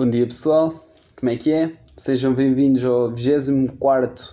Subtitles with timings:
[0.00, 0.70] Bom dia pessoal,
[1.14, 1.76] como é que é?
[1.94, 4.26] Sejam bem-vindos ao 24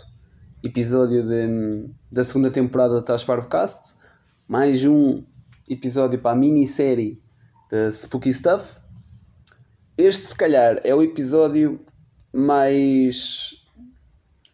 [0.64, 3.96] episódio de, da segunda temporada da Tasparvcast.
[4.48, 5.26] Mais um
[5.68, 7.22] episódio para a minissérie
[7.70, 8.78] da Spooky Stuff.
[9.98, 11.86] Este, se calhar, é o episódio
[12.32, 13.62] mais.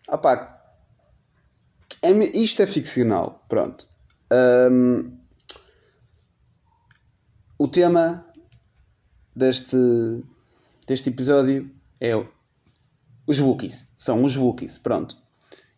[0.10, 0.66] Opá,
[2.02, 3.88] é, isto é ficcional, pronto.
[4.32, 5.16] Um,
[7.60, 8.26] o tema
[9.36, 9.78] deste,
[10.86, 12.16] deste episódio é
[13.26, 13.92] os Wookiees.
[13.96, 15.18] São os Wookiees, pronto.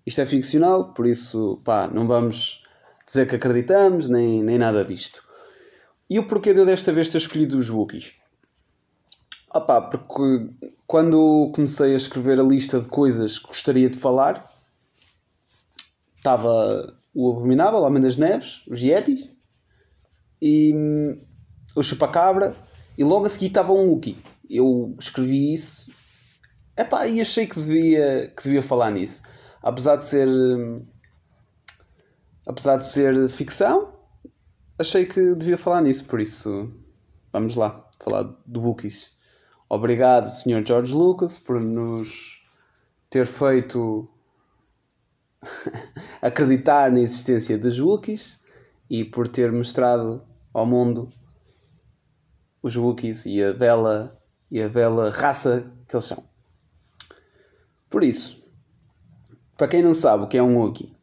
[0.05, 2.63] Isto é ficcional, por isso, pá, não vamos
[3.05, 5.23] dizer que acreditamos, nem, nem nada disto.
[6.09, 8.13] E o porquê de eu desta vez ter escolhido os Wookiees?
[9.51, 10.49] Pá, porque
[10.85, 14.51] quando comecei a escrever a lista de coisas que gostaria de falar,
[16.17, 19.29] estava o Abominável, Homem das Neves, os Yetis
[20.41, 21.15] e hum,
[21.75, 22.53] o Chupacabra
[22.97, 24.17] e logo a seguir estava um Wookie.
[24.49, 25.91] Eu escrevi isso
[26.77, 29.21] epá, e achei que devia, que devia falar nisso.
[29.61, 30.27] Apesar de ser.
[32.45, 33.93] Apesar de ser ficção,
[34.77, 36.71] achei que devia falar nisso, por isso
[37.33, 39.15] vamos lá, falar do Wookiees.
[39.67, 40.63] Obrigado, Sr.
[40.63, 42.43] George Lucas, por nos
[43.09, 44.07] ter feito
[46.21, 48.39] acreditar na existência dos Wookiees
[48.87, 51.11] e por ter mostrado ao mundo
[52.61, 54.21] os Wookiees e a bela,
[54.55, 56.23] e a bela raça que eles são.
[57.89, 58.41] Por isso,
[59.57, 60.95] para quem não sabe o que é um Wookiee,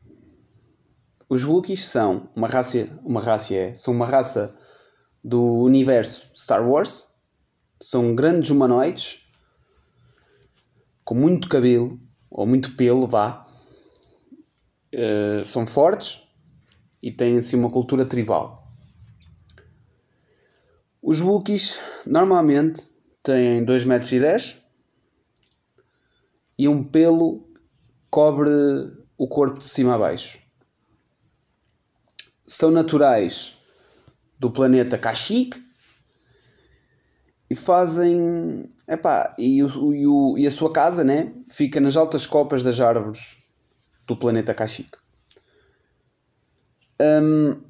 [1.29, 4.59] os Wookiees são uma raça, uma raça é, são uma raça
[5.23, 7.13] do universo Star Wars,
[7.79, 9.29] são grandes humanoides
[11.05, 12.01] com muito cabelo
[12.31, 13.47] ou muito pelo, vá.
[14.95, 16.23] Uh, são fortes
[17.03, 18.73] e têm assim uma cultura tribal.
[21.03, 22.92] Os Wookiees normalmente
[23.23, 24.59] têm 2,10 metros e, dez,
[26.59, 27.49] e um pelo
[28.11, 28.51] cobre
[29.17, 30.39] o corpo de cima a baixo.
[32.47, 33.57] São naturais
[34.39, 35.63] do planeta Kashyyyk
[37.49, 38.69] e fazem.
[38.89, 42.81] Epá, e, o, e, o, e a sua casa né, fica nas altas copas das
[42.81, 43.37] árvores
[44.07, 44.91] do planeta Kashyyyk.
[47.01, 47.63] Um,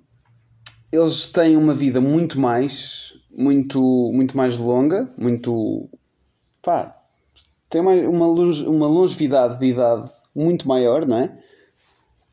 [0.90, 5.88] eles têm uma vida muito mais muito, muito mais longa, muito.
[6.60, 6.96] pá,
[7.68, 11.42] tem uma, uma, longevidade de idade muito maior, não é?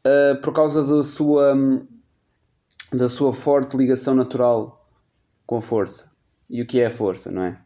[0.05, 1.55] Uh, por causa da sua,
[2.91, 4.89] da sua forte ligação natural
[5.45, 6.11] com a força.
[6.49, 7.61] E o que é a força, não é?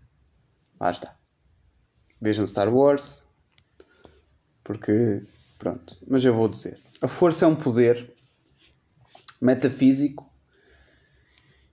[0.79, 1.15] Lá está.
[2.21, 3.25] Vejam Star Wars,
[4.63, 5.25] porque.
[5.57, 6.79] Pronto, mas eu vou dizer.
[7.01, 8.13] A força é um poder
[9.41, 10.29] metafísico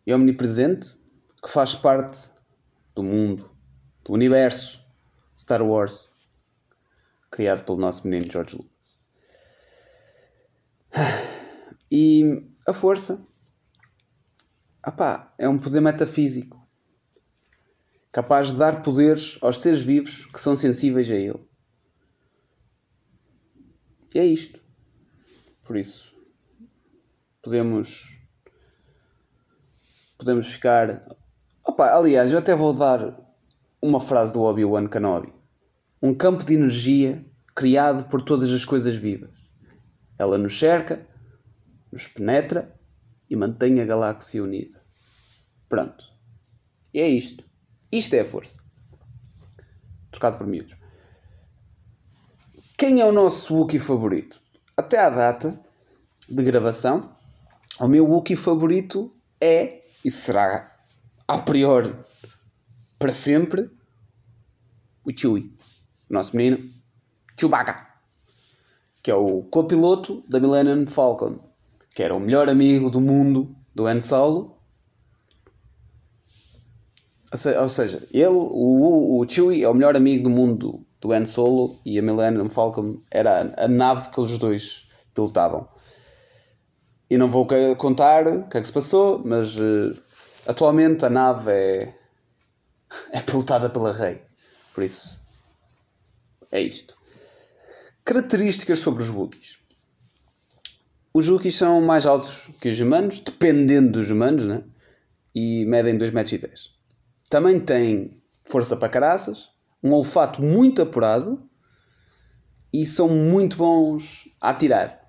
[0.06, 0.99] e omnipresente
[1.42, 2.30] que faz parte
[2.94, 3.50] do mundo,
[4.04, 4.84] do universo
[5.36, 6.14] Star Wars,
[7.30, 9.02] criado pelo nosso menino George Lucas.
[11.90, 13.26] E a força
[14.82, 16.60] apá, é um poder metafísico
[18.12, 21.48] capaz de dar poderes aos seres vivos que são sensíveis a ele.
[24.12, 24.60] E é isto.
[25.62, 26.14] Por isso,
[27.40, 28.18] podemos
[30.18, 31.16] podemos ficar
[31.70, 33.16] Opa, aliás, eu até vou dar
[33.80, 35.32] uma frase do Obi-Wan Kenobi.
[36.02, 39.30] Um campo de energia criado por todas as coisas vivas.
[40.18, 41.06] Ela nos cerca,
[41.92, 42.76] nos penetra
[43.30, 44.82] e mantém a galáxia unida.
[45.68, 46.06] Pronto.
[46.92, 47.44] E é isto.
[47.92, 48.64] Isto é a força.
[50.10, 50.76] Trocado por miúdos.
[52.76, 54.42] Quem é o nosso Wookiee favorito?
[54.76, 55.56] Até à data
[56.28, 57.16] de gravação,
[57.78, 60.69] o meu Wookiee favorito é, e será
[61.30, 61.94] a priori,
[62.98, 63.70] para sempre,
[65.04, 65.56] o Chewie,
[66.08, 66.58] nosso menino
[67.38, 67.86] Chewbacca,
[69.00, 71.38] que é o copiloto da Millennium Falcon,
[71.94, 74.58] que era o melhor amigo do mundo do Han Solo.
[77.32, 81.78] Ou seja, ele, o, o Chewie, é o melhor amigo do mundo do Han Solo
[81.86, 85.68] e a Millennium Falcon era a, nave que os dois pilotavam.
[87.08, 87.46] E não vou
[87.76, 89.94] contar o que é que se passou, mas uh,
[90.46, 91.94] Atualmente a nave é,
[93.12, 94.22] é pilotada pela Rei.
[94.74, 95.22] Por isso,
[96.50, 96.96] é isto.
[98.04, 99.58] Características sobre os Wookiees.
[101.12, 104.64] Os Wookiees são mais altos que os humanos, dependendo dos humanos, né?
[105.34, 106.78] e medem 2,10 metros.
[107.28, 109.50] Também têm força para caraças,
[109.82, 111.48] um olfato muito apurado
[112.72, 115.00] e são muito bons a atirar.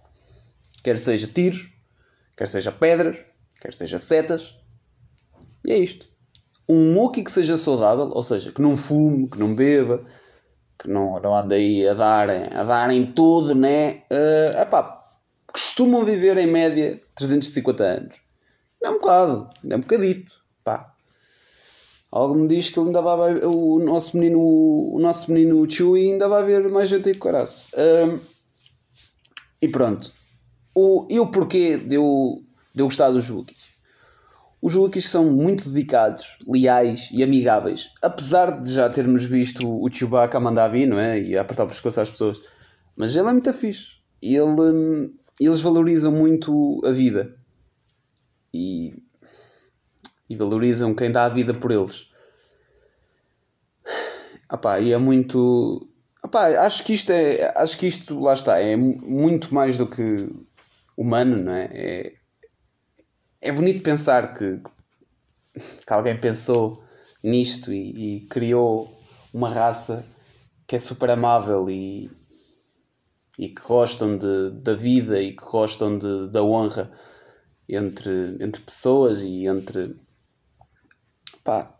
[0.84, 1.72] Quer seja tiros,
[2.36, 3.18] quer seja pedras,
[3.60, 4.56] quer seja setas.
[5.66, 6.08] E é isto.
[6.68, 10.06] um Mookie que seja saudável, ou seja, que não fume, que não beba,
[10.80, 14.04] que não, não ande aí a darem, a darem tudo, né?
[14.12, 15.06] Uh, epá,
[15.52, 18.16] costumam viver em média 350 anos.
[18.84, 20.32] É um bocado, é um bocadito,
[20.64, 20.94] pá.
[22.12, 26.44] Algo me diz que ainda vai o nosso menino, o nosso menino Chewie ainda vai
[26.44, 27.68] ver mais gente aí com caraço.
[27.78, 28.20] Um,
[29.62, 30.12] e pronto.
[30.74, 32.44] O, e o porquê de eu,
[32.74, 33.71] de eu gostar dos Wookiees?
[34.62, 37.92] Os Wookiees são muito dedicados, leais e amigáveis.
[38.02, 41.20] Apesar de já termos visto o Chewbacca a mandar vir, não é?
[41.20, 42.40] E a apertar o pescoço às pessoas.
[42.96, 43.96] Mas ele é muito fixe.
[44.22, 47.36] Ele, hum, eles valorizam muito a vida.
[48.54, 49.02] E,
[50.30, 52.12] e valorizam quem dá a vida por eles.
[54.52, 55.90] Epá, e é muito.
[56.24, 57.52] Epá, acho que isto é.
[57.56, 60.30] Acho que isto, lá está, é muito mais do que
[60.96, 61.70] humano, não é?
[61.72, 62.14] É,
[63.42, 64.62] é bonito pensar que,
[65.54, 66.84] que alguém pensou
[67.24, 68.88] nisto e, e, criou
[69.34, 70.06] uma raça
[70.68, 72.10] que é super amável e,
[73.38, 76.92] e que gostam de, da vida e que gostam de, da honra
[77.68, 79.96] entre, entre pessoas e entre
[81.44, 81.76] pá,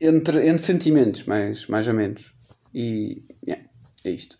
[0.00, 2.32] entre, entre sentimentos, mais, mais ou menos.
[2.72, 3.64] E yeah,
[4.04, 4.36] é isto.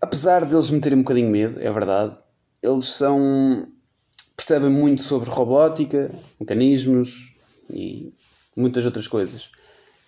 [0.00, 2.18] Apesar deles me terem um bocadinho medo, é verdade,
[2.62, 3.68] eles são
[4.42, 6.10] percebem muito sobre robótica,
[6.40, 7.32] mecanismos
[7.70, 8.12] e
[8.56, 9.52] muitas outras coisas.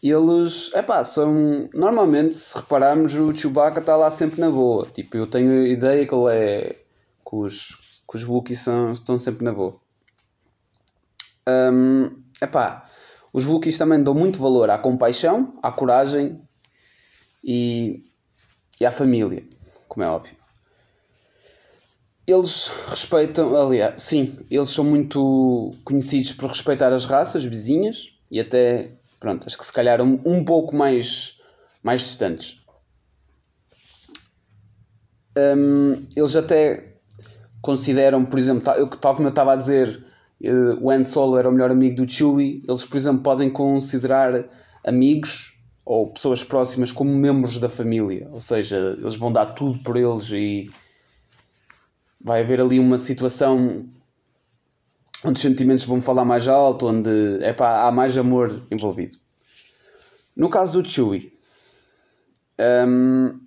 [0.03, 1.71] Eles, é pá, são.
[1.73, 4.85] Normalmente, se repararmos, o Chewbacca está lá sempre na boa.
[4.87, 6.85] Tipo, eu tenho a ideia que ele é.
[7.27, 9.81] que os, que os Wookiees são, estão sempre na boa.
[11.49, 12.11] Um,
[12.53, 12.87] pá,
[13.33, 16.43] os Wookiees também dão muito valor à compaixão, à coragem
[17.43, 18.03] e,
[18.81, 19.45] e à família,
[19.89, 20.44] como é óbvio
[22.27, 28.93] eles respeitam, aliás, sim, eles são muito conhecidos por respeitar as raças vizinhas e até,
[29.21, 31.39] pronto, acho que se calhar um, um pouco mais,
[31.83, 32.63] mais distantes.
[35.37, 36.95] Um, eles até
[37.61, 40.05] consideram, por exemplo, tal, tal como eu estava a dizer,
[40.43, 44.45] uh, o Han Solo era o melhor amigo do Chewie, eles, por exemplo, podem considerar
[44.87, 45.53] amigos
[45.85, 50.31] ou pessoas próximas como membros da família, ou seja, eles vão dar tudo por eles
[50.31, 50.71] e
[52.25, 53.87] vai haver ali uma situação
[55.23, 57.11] onde os sentimentos vão falar mais alto, onde
[57.45, 59.17] epá, há mais amor envolvido.
[60.35, 61.39] No caso do Chewie,
[62.89, 63.39] um,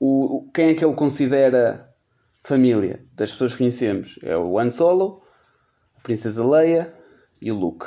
[0.00, 1.94] o, quem é que ele considera
[2.42, 4.18] família das pessoas que conhecemos?
[4.22, 5.22] É o Han Solo,
[5.96, 6.92] a Princesa Leia
[7.40, 7.86] e o Luke.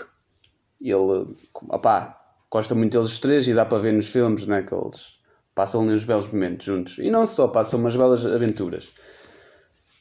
[0.82, 1.36] Ele
[1.68, 2.20] opá,
[2.50, 5.20] gosta muito deles três e dá para ver nos filmes né, que eles
[5.54, 6.98] passam ali uns belos momentos juntos.
[7.00, 8.94] E não só, passam umas belas aventuras.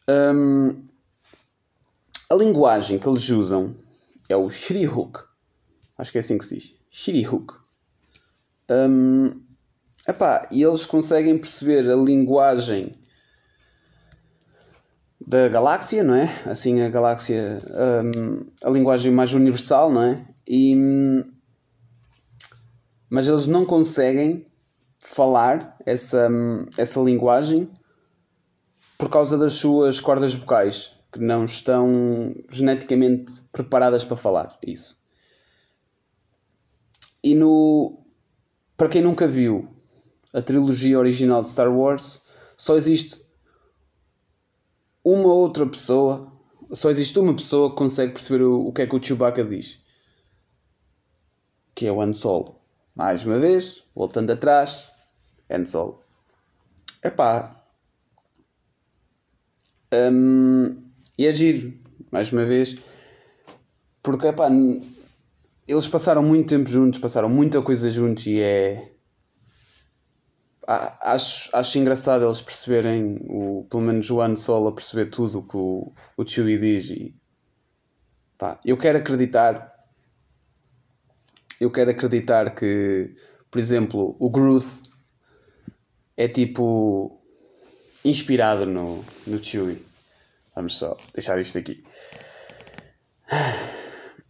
[0.08, 0.88] Um,
[2.30, 3.76] a linguagem que eles usam
[4.28, 5.20] é o Shirihuk.
[5.96, 6.74] Acho que é assim que se diz.
[6.90, 7.54] Shirihuk.
[8.70, 9.40] Um,
[10.06, 12.98] epá, e eles conseguem perceber a linguagem
[15.20, 16.42] da galáxia, não é?
[16.46, 17.60] Assim, a galáxia,
[18.04, 20.26] um, a linguagem mais universal, não é?
[20.46, 20.74] E,
[23.10, 24.46] mas eles não conseguem
[24.98, 26.28] falar essa,
[26.76, 27.70] essa linguagem
[28.98, 35.00] por causa das suas cordas vocais, que não estão geneticamente preparadas para falar isso.
[37.22, 38.04] E no.
[38.76, 39.68] Para quem nunca viu
[40.34, 42.22] a trilogia original de Star Wars,
[42.56, 43.24] só existe
[45.04, 46.32] uma outra pessoa,
[46.72, 49.78] só existe uma pessoa que consegue perceber o, o que é que o Chewbacca diz.
[51.74, 52.60] Que é o Han Solo.
[52.94, 54.92] Mais uma vez, voltando atrás,
[55.50, 56.02] Han Solo.
[57.02, 57.58] Epá,
[59.92, 60.76] um,
[61.16, 61.72] e é giro,
[62.10, 62.76] mais uma vez,
[64.02, 64.48] porque epá,
[65.66, 68.92] eles passaram muito tempo juntos, passaram muita coisa juntos e é.
[70.66, 75.56] Acho, acho engraçado eles perceberem, o, pelo menos o Han Solo, a perceber tudo que
[75.56, 76.90] o, o Chewie diz.
[76.90, 77.14] E,
[78.36, 79.74] pá, eu quero acreditar.
[81.58, 83.14] Eu quero acreditar que,
[83.50, 84.66] por exemplo, o Groot
[86.16, 87.17] é tipo
[88.08, 89.84] inspirado no, no Chewie.
[90.54, 91.84] Vamos só deixar isto aqui.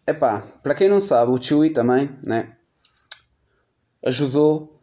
[0.07, 2.57] Epá, para quem não sabe, o Chewie também, né?
[4.05, 4.81] Ajudou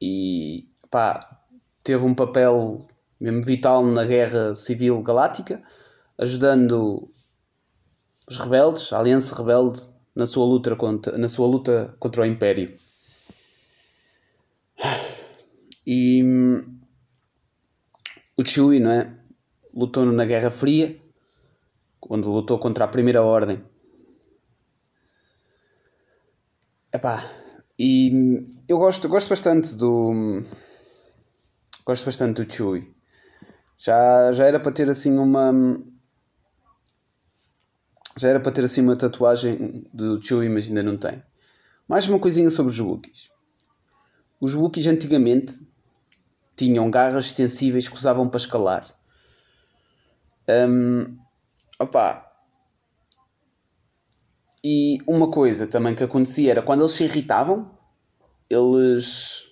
[0.00, 1.42] e pá,
[1.82, 2.86] teve um papel
[3.20, 5.62] mesmo vital na guerra civil galáctica,
[6.16, 7.10] ajudando
[8.28, 9.80] os rebeldes, a Aliança Rebelde,
[10.14, 12.78] na sua luta contra, na sua luta contra o Império.
[15.86, 16.22] E
[18.38, 19.12] o Chewie, não é?
[19.74, 20.98] Lutou na Guerra Fria,
[21.98, 23.62] quando lutou contra a Primeira Ordem.
[26.92, 27.30] Epá,
[27.78, 30.42] e eu gosto, gosto bastante do.
[31.84, 32.94] Gosto bastante do Chewie.
[33.76, 35.52] Já, já era para ter assim uma.
[38.16, 41.22] Já era para ter assim uma tatuagem do Chewie, mas ainda não tem.
[41.88, 43.30] Mais uma coisinha sobre os Wookiees.
[44.40, 45.54] Os Wookiees antigamente
[46.58, 48.94] tinham garras sensíveis que usavam para escalar.
[50.48, 51.16] Um,
[51.78, 52.26] opa.
[54.64, 57.70] E uma coisa também que acontecia era quando eles se irritavam,
[58.50, 59.46] eles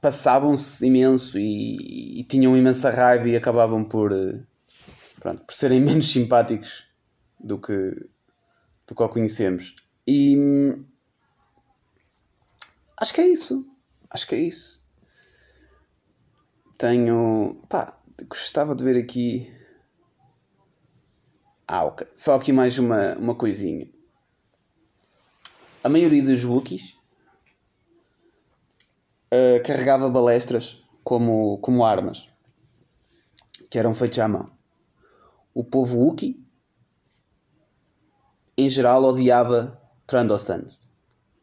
[0.00, 4.10] passavam-se imenso e, e, tinham imensa raiva e acabavam por,
[5.20, 6.86] pronto, por serem menos simpáticos
[7.38, 7.72] do que,
[8.86, 9.76] do que conhecemos.
[10.06, 10.36] E
[12.96, 13.64] acho que é isso.
[14.10, 14.83] Acho que é isso.
[16.78, 17.62] Tenho.
[17.68, 19.52] pá, gostava de ver aqui.
[21.66, 22.06] Ah, ok.
[22.16, 23.88] Só aqui mais uma, uma coisinha.
[25.82, 26.96] A maioria dos Wookiees
[29.32, 32.30] uh, carregava balestras como, como armas
[33.70, 34.50] que eram feitas à mão.
[35.52, 36.44] O povo Wookiee,
[38.56, 40.90] em geral, odiava Trandosans,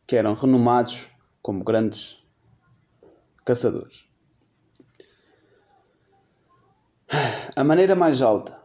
[0.08, 1.10] que eram renomados
[1.42, 2.24] como grandes
[3.44, 4.11] caçadores.
[7.56, 8.58] A maneira mais alta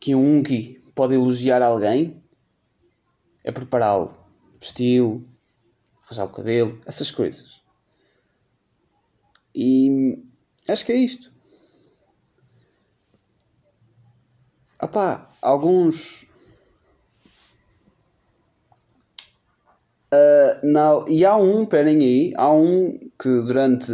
[0.00, 2.22] que um Wookiee pode elogiar alguém
[3.44, 4.16] é prepará-lo,
[4.58, 5.28] vesti-lo,
[6.02, 7.62] arranjar o cabelo, essas coisas.
[9.54, 10.18] E
[10.66, 11.30] acho que é isto.
[14.82, 16.22] Opá, alguns.
[20.12, 23.92] Uh, não, e há um, esperem aí, há um que durante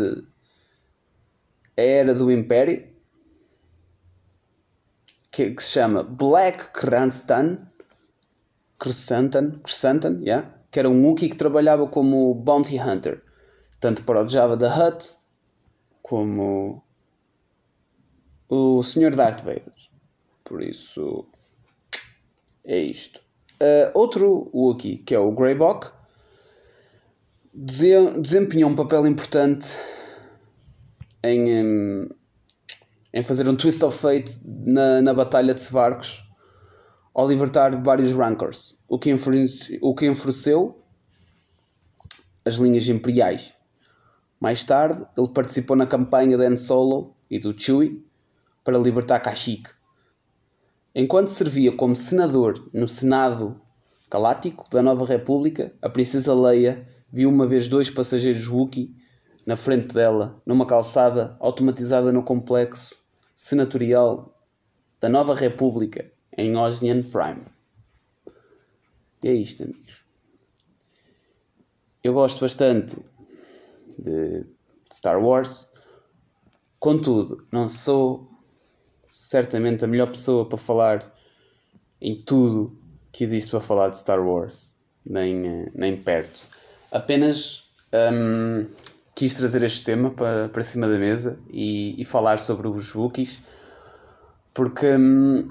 [1.76, 2.91] a era do Império
[5.32, 7.66] que, que se chama Black Cranston
[8.78, 13.22] Crescentan, Crescentan, yeah, que era um Wookiee que trabalhava como Bounty Hunter,
[13.80, 15.16] tanto para o Java da Hutt
[16.02, 16.82] como
[18.48, 19.14] o Sr.
[19.14, 19.72] Darth Vader.
[20.44, 21.26] Por isso,
[22.64, 23.20] é isto.
[23.62, 25.92] Uh, outro Wookiee, que é o Greybock,
[27.54, 29.78] desempenhou um papel importante
[31.22, 32.08] em,
[33.12, 36.24] em fazer um twist of fate na, na Batalha de Svarcos
[37.14, 39.14] ao libertar vários Rancors, o que,
[39.82, 40.82] o que enfureceu
[42.44, 43.52] as linhas imperiais.
[44.40, 48.04] Mais tarde, ele participou na campanha de Han Solo e do Chewie
[48.64, 49.70] para libertar Kashyyyk.
[50.94, 53.60] Enquanto servia como senador no Senado
[54.10, 58.94] Galáctico da Nova República, a princesa Leia viu uma vez dois passageiros Wookiee
[59.46, 63.01] na frente dela, numa calçada automatizada no complexo
[63.42, 64.40] senatorial
[65.00, 66.08] da Nova República,
[66.38, 67.42] em Osnian Prime.
[69.20, 70.04] E é isto, amigos.
[72.04, 72.96] Eu gosto bastante
[73.98, 74.46] de
[74.92, 75.72] Star Wars.
[76.78, 78.30] Contudo, não sou
[79.08, 81.12] certamente a melhor pessoa para falar
[82.00, 82.78] em tudo
[83.10, 84.72] que existe para falar de Star Wars,
[85.04, 86.46] nem, eh, nem perto.
[86.92, 88.68] Apenas um,
[89.14, 93.42] quis trazer este tema para, para cima da mesa e, e falar sobre os Wookiees,
[94.54, 95.50] porque um,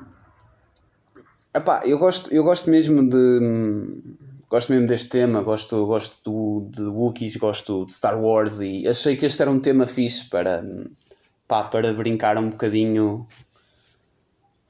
[1.53, 4.01] epá, eu, gosto, eu gosto mesmo de
[4.49, 9.15] gosto mesmo deste tema, gosto, gosto do, de Wookiees, gosto de Star Wars e achei
[9.15, 10.61] que este era um tema fixe para,
[11.47, 13.25] pá, para brincar um bocadinho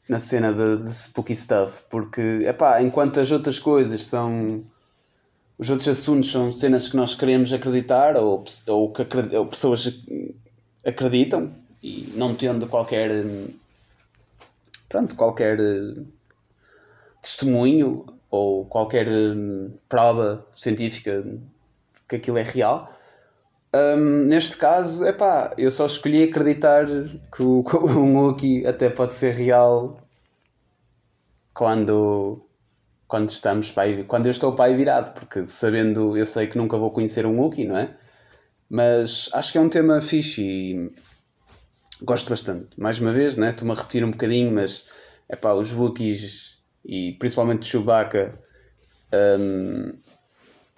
[0.07, 4.63] na cena de, de spooky stuff, porque epá, enquanto as outras coisas são
[5.61, 9.03] os outros assuntos são cenas que nós queremos acreditar ou, ou que
[9.37, 10.03] ou pessoas
[10.83, 11.51] acreditam
[11.83, 13.11] e não tendo qualquer
[14.89, 15.59] pronto, qualquer
[17.21, 21.23] testemunho ou qualquer hum, prova científica
[22.09, 22.91] que aquilo é real.
[23.71, 26.87] Um, neste caso, é pá, eu só escolhi acreditar
[27.31, 30.01] que o, o Mookie até pode ser real
[31.53, 32.41] quando,
[33.11, 36.91] quando estamos pai, quando eu estou pai virado, porque sabendo, eu sei que nunca vou
[36.91, 37.93] conhecer um Wookiee, não é?
[38.69, 40.91] Mas acho que é um tema fixe e
[42.01, 42.69] gosto bastante.
[42.79, 43.49] Mais uma vez, né?
[43.49, 44.85] Estou-me a repetir um bocadinho, mas
[45.27, 48.31] é pá, os Wookiees e principalmente Chewbacca,
[49.13, 49.91] um,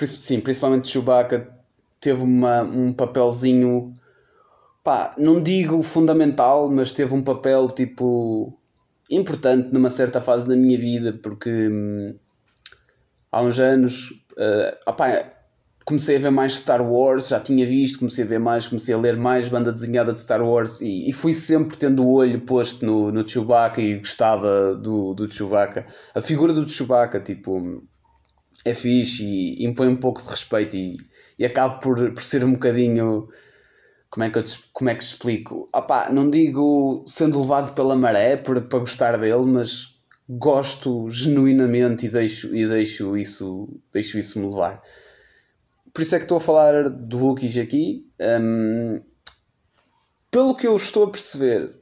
[0.04, 1.56] sim, principalmente Chewbacca
[2.02, 3.94] teve uma, um papelzinho,
[4.84, 8.60] pá, não digo fundamental, mas teve um papel tipo
[9.08, 12.16] importante numa certa fase da minha vida, porque hum,
[13.34, 15.34] há uns anos, uh, opá,
[15.84, 18.98] comecei a ver mais Star Wars, já tinha visto, comecei a ver mais, comecei a
[18.98, 22.86] ler mais banda desenhada de Star Wars e, e fui sempre tendo o olho posto
[22.86, 25.88] no, no Chewbacca e gostava do, do Chewbacca.
[26.14, 27.84] A figura do Chewbacca, tipo,
[28.64, 30.98] é fixe e impõe um pouco de respeito e,
[31.38, 33.28] e acabo por, por ser um bocadinho.
[34.12, 35.68] Como é que eu te, como é que explico?
[35.74, 39.93] Opá, não digo sendo levado pela maré para gostar dele, mas
[40.38, 44.82] gosto genuinamente e deixo, e deixo, isso, deixo isso me levar.
[45.94, 48.08] Por isso é que estou a falar do Wookiees aqui.
[48.20, 49.02] Um,
[50.32, 51.76] pelo que eu estou a perceber,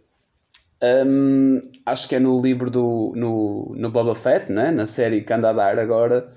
[1.06, 4.72] um, acho que é no livro do no, no Boba Fett, né?
[4.72, 6.30] na série que anda a dar agora.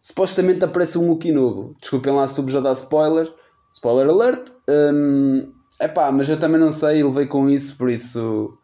[0.00, 1.76] Supostamente aparece um Wookiee novo.
[1.80, 3.30] Desculpem lá se estou a dar spoiler.
[3.72, 4.50] Spoiler alert.
[4.70, 8.56] Um, epá, mas eu também não sei, levei com isso, por isso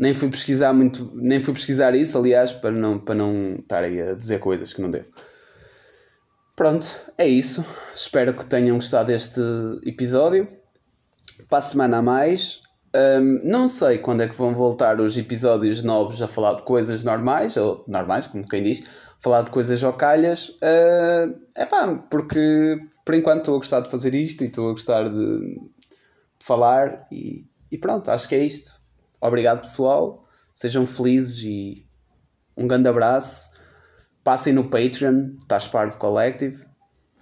[0.00, 4.00] nem fui pesquisar muito, nem fui pesquisar isso, aliás, para não, para não estar aí
[4.00, 5.10] a dizer coisas que não devo.
[6.56, 7.64] Pronto, é isso.
[7.94, 9.40] Espero que tenham gostado deste
[9.84, 10.48] episódio.
[11.50, 12.62] Para a semana a mais.
[12.96, 17.04] Um, não sei quando é que vão voltar os episódios novos a falar de coisas
[17.04, 18.82] normais, ou normais, como quem diz,
[19.18, 20.48] falar de coisas ocalhas.
[20.48, 24.72] Uh, é pá, porque por enquanto estou a gostar de fazer isto e estou a
[24.72, 25.60] gostar de
[26.38, 28.79] falar e, e pronto, acho que é isto.
[29.20, 30.22] Obrigado pessoal,
[30.52, 31.86] sejam felizes e
[32.56, 33.50] um grande abraço.
[34.22, 36.64] Passem no Patreon, Tasparvo Collective.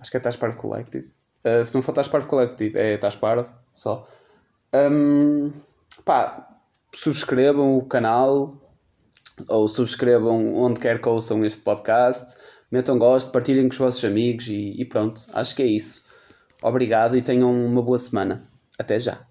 [0.00, 1.10] Acho que é Tasparvo Collective.
[1.44, 4.06] Uh, se não for Tasparvo Collective, é Tasparvo só.
[4.74, 5.52] Um,
[6.04, 6.48] pá,
[6.94, 8.56] subscrevam o canal
[9.48, 12.36] ou subscrevam onde quer que ouçam este podcast.
[12.70, 15.22] Metam gosto, partilhem com os vossos amigos e, e pronto.
[15.32, 16.04] Acho que é isso.
[16.62, 18.48] Obrigado e tenham uma boa semana.
[18.78, 19.27] Até já.